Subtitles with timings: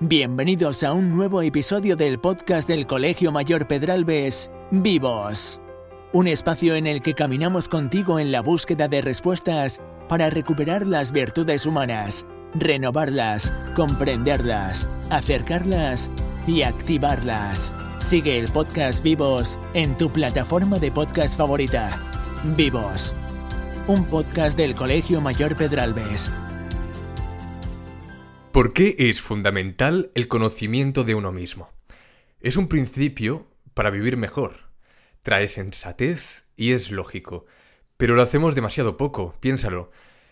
[0.00, 5.62] Bienvenidos a un nuevo episodio del podcast del Colegio Mayor Pedralbes, Vivos.
[6.12, 11.12] Un espacio en el que caminamos contigo en la búsqueda de respuestas para recuperar las
[11.12, 16.10] virtudes humanas, renovarlas, comprenderlas, acercarlas
[16.46, 17.72] y activarlas.
[17.98, 22.02] Sigue el podcast Vivos en tu plataforma de podcast favorita.
[22.54, 23.14] Vivos.
[23.86, 26.30] Un podcast del Colegio Mayor Pedralbes.
[28.56, 31.68] ¿Por qué es fundamental el conocimiento de uno mismo?
[32.40, 34.70] Es un principio para vivir mejor.
[35.22, 37.44] Trae sensatez y es lógico.
[37.98, 39.90] Pero lo hacemos demasiado poco, piénsalo.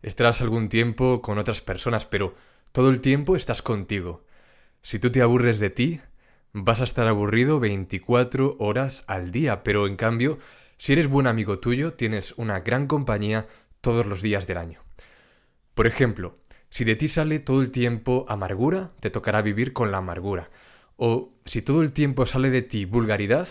[0.00, 2.34] Estarás algún tiempo con otras personas, pero
[2.72, 4.24] todo el tiempo estás contigo.
[4.80, 6.00] Si tú te aburres de ti,
[6.54, 10.38] vas a estar aburrido 24 horas al día, pero en cambio,
[10.78, 13.46] si eres buen amigo tuyo, tienes una gran compañía
[13.82, 14.80] todos los días del año.
[15.74, 16.38] Por ejemplo,
[16.76, 20.50] si de ti sale todo el tiempo amargura, te tocará vivir con la amargura.
[20.96, 23.48] O si todo el tiempo sale de ti vulgaridad,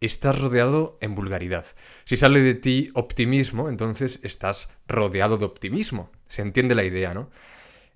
[0.00, 1.66] estás rodeado en vulgaridad.
[2.02, 6.10] Si sale de ti optimismo, entonces estás rodeado de optimismo.
[6.26, 7.30] Se entiende la idea, ¿no?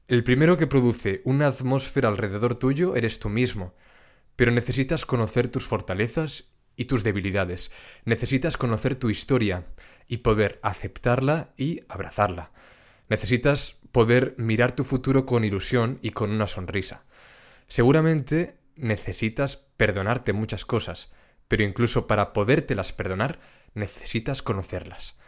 [0.07, 3.75] El primero que produce una atmósfera alrededor tuyo eres tú mismo.
[4.37, 7.73] Pero necesitas conocer tus fortalezas y tus debilidades.
[8.05, 9.67] Necesitas conocer tu historia
[10.07, 12.53] y poder aceptarla y abrazarla.
[13.09, 17.03] Necesitas poder mirar tu futuro con ilusión y con una sonrisa.
[17.67, 21.09] Seguramente necesitas perdonarte muchas cosas,
[21.49, 23.41] pero incluso para podértelas perdonar
[23.75, 25.19] necesitas conocerlas.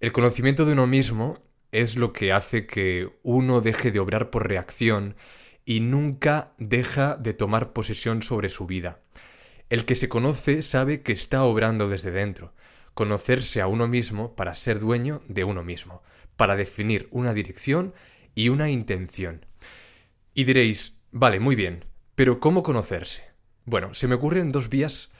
[0.00, 4.48] El conocimiento de uno mismo es lo que hace que uno deje de obrar por
[4.48, 5.14] reacción
[5.64, 8.98] y nunca deja de tomar posesión sobre su vida.
[9.68, 12.54] El que se conoce sabe que está obrando desde dentro,
[12.92, 16.02] conocerse a uno mismo para ser dueño de uno mismo
[16.40, 17.92] para definir una dirección
[18.34, 19.44] y una intención.
[20.32, 23.24] Y diréis, vale, muy bien, pero ¿cómo conocerse?
[23.66, 25.12] Bueno, se me ocurren dos vías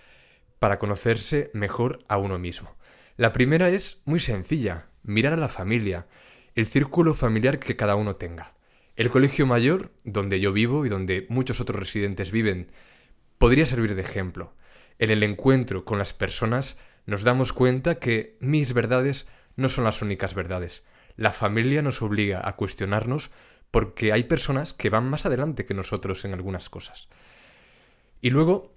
[0.59, 2.75] para conocerse mejor a uno mismo.
[3.19, 6.07] La primera es muy sencilla, mirar a la familia,
[6.55, 8.55] el círculo familiar que cada uno tenga.
[8.97, 12.73] El colegio mayor, donde yo vivo y donde muchos otros residentes viven,
[13.37, 14.55] podría servir de ejemplo.
[14.99, 19.27] En el encuentro con las personas nos damos cuenta que mis verdades
[19.61, 20.83] no son las únicas verdades
[21.21, 23.31] la familia nos obliga a cuestionarnos
[23.71, 27.09] porque hay personas que van más adelante que nosotros en algunas cosas.
[28.23, 28.75] Y luego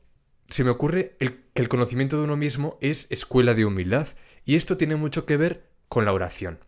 [0.47, 4.09] se me ocurre que el conocimiento de uno mismo es escuela de humildad
[4.43, 6.59] y esto tiene mucho que ver con la oración.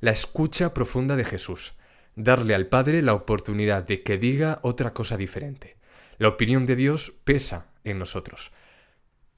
[0.00, 1.74] La escucha profunda de Jesús.
[2.16, 5.78] Darle al Padre la oportunidad de que diga otra cosa diferente.
[6.18, 8.52] La opinión de Dios pesa en nosotros.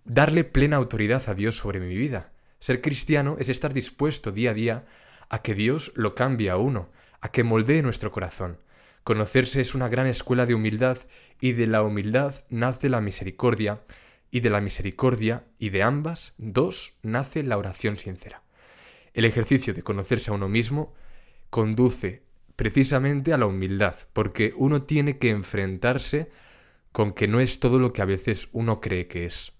[0.04, 2.32] Darle plena autoridad a Dios sobre mi vida.
[2.58, 4.86] Ser cristiano es estar dispuesto día a día
[5.28, 6.90] a que Dios lo cambie a uno,
[7.20, 8.58] a que moldee nuestro corazón.
[9.04, 10.98] Conocerse es una gran escuela de humildad
[11.40, 13.82] y de la humildad nace la misericordia
[14.30, 18.42] y de la misericordia y de ambas dos nace la oración sincera.
[19.14, 20.94] El ejercicio de conocerse a uno mismo
[21.50, 22.22] conduce
[22.56, 26.30] precisamente a la humildad, porque uno tiene que enfrentarse
[26.92, 29.52] con que no es todo lo que a veces uno cree que es.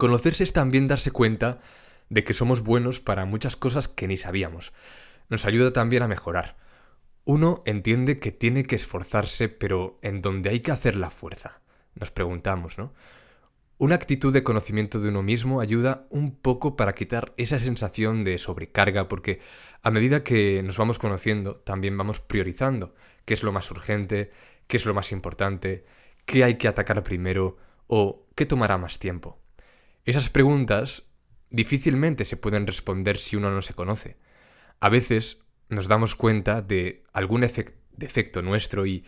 [0.00, 1.60] Conocerse es también darse cuenta
[2.08, 4.72] de que somos buenos para muchas cosas que ni sabíamos.
[5.28, 6.56] Nos ayuda también a mejorar.
[7.26, 11.60] Uno entiende que tiene que esforzarse, pero en donde hay que hacer la fuerza.
[11.94, 12.94] Nos preguntamos, ¿no?
[13.76, 18.38] Una actitud de conocimiento de uno mismo ayuda un poco para quitar esa sensación de
[18.38, 19.40] sobrecarga, porque
[19.82, 22.94] a medida que nos vamos conociendo, también vamos priorizando
[23.26, 24.30] qué es lo más urgente,
[24.66, 25.84] qué es lo más importante,
[26.24, 29.40] qué hay que atacar primero o qué tomará más tiempo.
[30.04, 31.04] Esas preguntas
[31.50, 34.16] difícilmente se pueden responder si uno no se conoce.
[34.80, 37.42] A veces nos damos cuenta de algún
[37.92, 39.04] defecto nuestro y,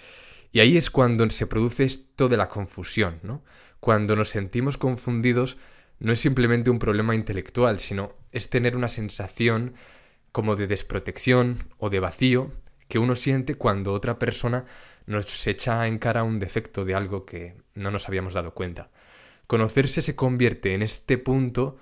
[0.54, 3.42] ahí es cuando se produce esto de la confusión, ¿no?
[3.80, 5.56] Cuando nos sentimos confundidos
[5.98, 9.74] no es simplemente un problema intelectual, sino es tener una sensación
[10.30, 12.50] como de desprotección o de vacío
[12.88, 14.64] que uno siente cuando otra persona
[15.06, 18.90] nos echa en cara un defecto de algo que no nos habíamos dado cuenta.
[19.52, 21.76] Conocerse se convierte en este punto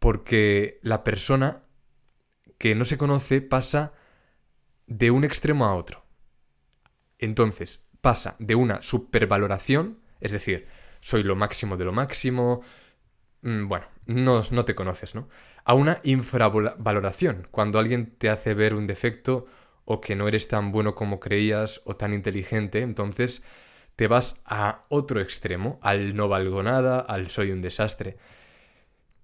[0.00, 1.62] porque la persona
[2.58, 3.92] que no se conoce pasa
[4.88, 6.04] de un extremo a otro.
[7.18, 10.66] Entonces, pasa de una supervaloración, es decir,
[10.98, 12.62] soy lo máximo de lo máximo,
[13.42, 15.28] mm, bueno, no, no te conoces, ¿no?
[15.64, 19.46] A una infravaloración, cuando alguien te hace ver un defecto
[19.84, 23.44] o que no eres tan bueno como creías o tan inteligente, entonces
[23.96, 28.18] te vas a otro extremo, al no valgo nada, al soy un desastre.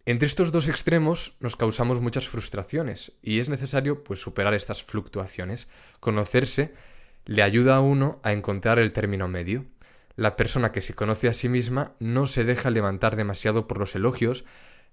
[0.04, 5.69] Entre estos dos extremos nos causamos muchas frustraciones y es necesario pues superar estas fluctuaciones.
[6.00, 6.74] Conocerse
[7.24, 9.66] le ayuda a uno a encontrar el término medio.
[10.16, 13.94] La persona que se conoce a sí misma no se deja levantar demasiado por los
[13.94, 14.44] elogios,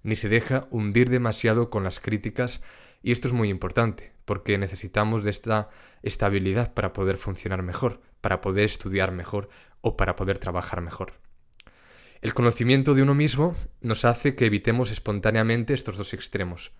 [0.04, 2.62] ni se deja hundir demasiado con las críticas,
[3.02, 5.70] y esto es muy importante, porque necesitamos de esta
[6.04, 9.50] estabilidad para poder funcionar mejor, para poder estudiar mejor
[9.82, 11.14] o para poder trabajar mejor.
[12.22, 16.74] El conocimiento de uno mismo nos hace que evitemos espontáneamente estos dos extremos.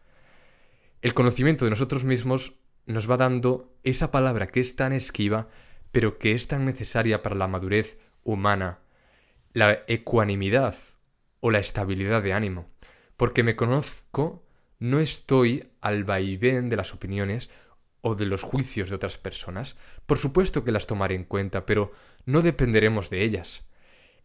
[1.02, 5.48] El conocimiento de nosotros mismos nos va dando esa palabra que es tan esquiva,
[5.92, 8.82] pero que es tan necesaria para la madurez humana,
[9.54, 10.76] la ecuanimidad
[11.40, 12.70] o la estabilidad de ánimo.
[13.18, 14.46] Porque me conozco,
[14.80, 17.50] no estoy al vaivén de las opiniones
[18.02, 19.78] o de los juicios de otras personas.
[20.06, 21.92] Por supuesto que las tomaré en cuenta, pero
[22.26, 23.66] no dependeremos de ellas.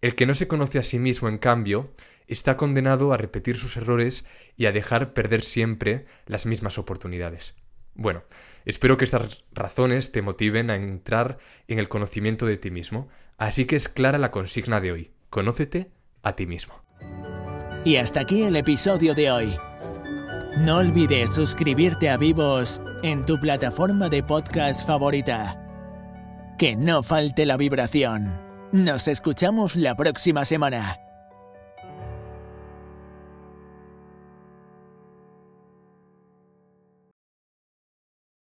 [0.01, 1.93] El que no se conoce a sí mismo, en cambio,
[2.27, 4.25] está condenado a repetir sus errores
[4.57, 7.55] y a dejar perder siempre las mismas oportunidades.
[7.95, 8.25] Bueno,
[8.65, 13.09] espero que estas razones te motiven a entrar en el conocimiento de ti mismo,
[13.39, 15.91] así que es clara la consigna de hoy, conócete
[16.23, 16.83] a ti mismo.
[17.85, 19.74] Y hasta aquí el episodio de hoy.
[20.57, 25.61] No olvides suscribirte a Vivos en tu plataforma de podcast favorita.
[26.59, 28.41] Que no falte la vibración.
[28.71, 31.04] Nos escuchamos la próxima semana.